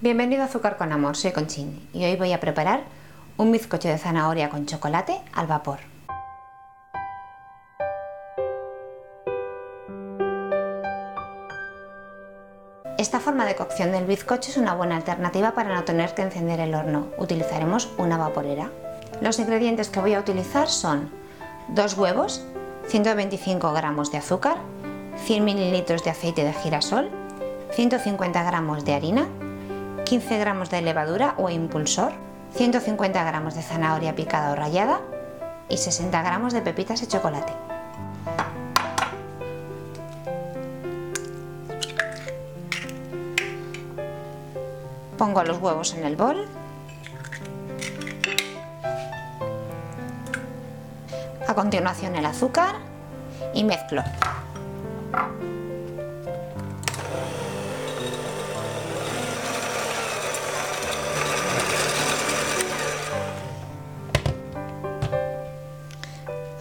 [0.00, 2.84] Bienvenido a Azúcar con Amor, soy Conchín y hoy voy a preparar
[3.36, 5.80] un bizcocho de zanahoria con chocolate al vapor.
[12.96, 16.60] Esta forma de cocción del bizcocho es una buena alternativa para no tener que encender
[16.60, 17.08] el horno.
[17.18, 18.70] Utilizaremos una vaporera.
[19.20, 21.10] Los ingredientes que voy a utilizar son
[21.70, 22.46] dos huevos,
[22.86, 24.58] 125 gramos de azúcar,
[25.24, 27.10] 100 mililitros de aceite de girasol,
[27.72, 29.26] 150 gramos de harina,
[30.08, 32.12] 15 gramos de levadura o impulsor,
[32.54, 35.02] 150 gramos de zanahoria picada o rallada
[35.68, 37.52] y 60 gramos de pepitas de chocolate.
[45.18, 46.48] Pongo los huevos en el bol.
[51.46, 52.76] A continuación el azúcar
[53.52, 54.02] y mezclo.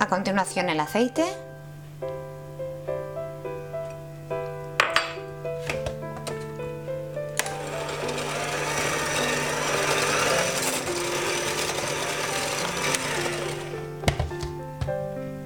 [0.07, 1.21] A continuación el aceite.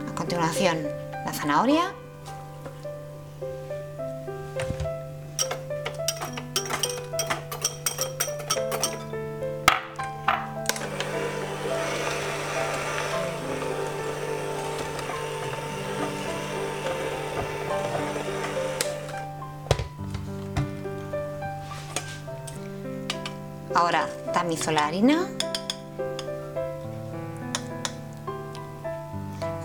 [0.08, 0.84] A continuación
[1.26, 2.01] la zanahoria.
[23.74, 25.28] Ahora tamizo la harina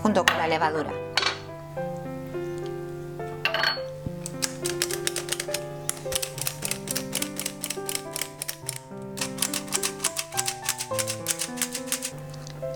[0.00, 0.90] junto con la levadura.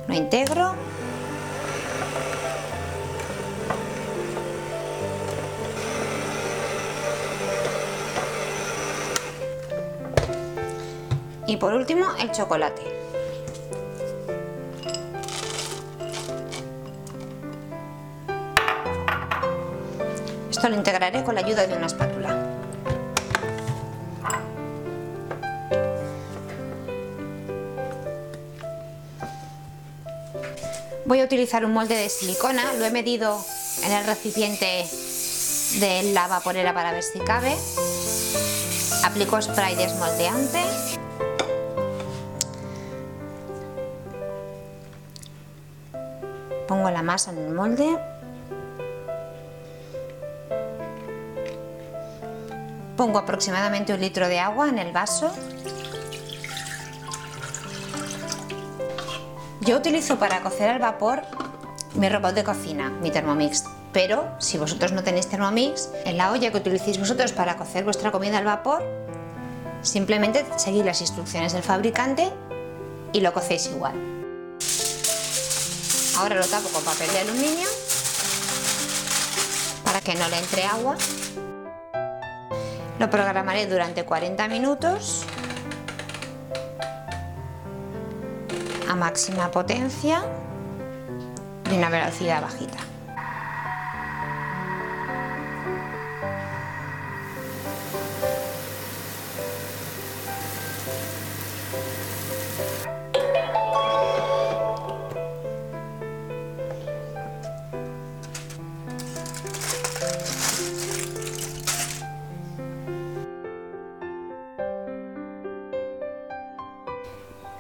[0.09, 1.00] Lo integro.
[11.51, 12.81] Y por último, el chocolate.
[20.49, 22.37] Esto lo integraré con la ayuda de una espátula.
[31.05, 33.45] Voy a utilizar un molde de silicona, lo he medido
[33.83, 34.87] en el recipiente
[35.81, 37.57] de la vaporera para ver si cabe.
[39.03, 40.63] Aplico spray desmoldeante
[46.71, 47.99] pongo la masa en el molde.
[52.97, 55.33] Pongo aproximadamente un litro de agua en el vaso.
[59.63, 61.23] Yo utilizo para cocer al vapor
[61.95, 63.65] mi robot de cocina, mi Thermomix.
[63.93, 68.13] Pero si vosotros no tenéis Thermomix en la olla que utilicéis vosotros para cocer vuestra
[68.13, 68.85] comida al vapor
[69.83, 72.31] simplemente seguid las instrucciones del fabricante
[73.13, 74.20] y lo cocéis igual
[76.21, 77.67] Ahora lo tapo con papel de aluminio
[79.83, 80.95] para que no le entre agua.
[82.99, 85.25] Lo programaré durante 40 minutos
[88.87, 90.23] a máxima potencia
[91.73, 92.77] y una velocidad bajita.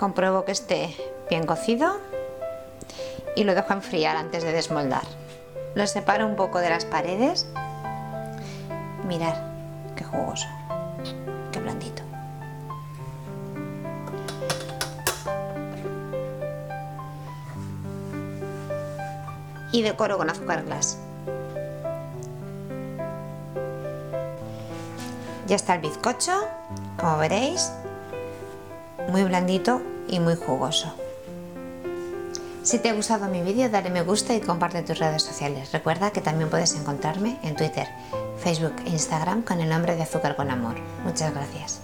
[0.01, 0.97] Compruebo que esté
[1.29, 1.99] bien cocido
[3.37, 5.03] y lo dejo enfriar antes de desmoldar.
[5.75, 7.47] Lo separo un poco de las paredes.
[9.07, 9.35] Mirad
[9.97, 10.49] qué jugoso,
[11.53, 12.03] qué blandito.
[19.71, 20.99] Y decoro con azúcar glass.
[25.47, 26.49] Ya está el bizcocho,
[26.99, 27.71] como veréis,
[29.11, 30.95] muy blandito y muy jugoso.
[32.63, 35.73] Si te ha gustado mi vídeo dale me gusta y comparte tus redes sociales.
[35.73, 37.89] Recuerda que también puedes encontrarme en Twitter,
[38.39, 40.77] Facebook e Instagram con el nombre de Azúcar con Amor.
[41.05, 41.81] Muchas gracias.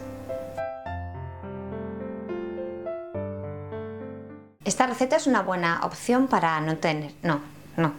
[4.65, 7.13] Esta receta es una buena opción para no tener...
[7.23, 7.41] No,
[7.77, 7.93] no,